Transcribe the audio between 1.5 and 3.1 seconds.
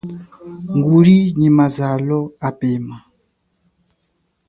mazalo apema.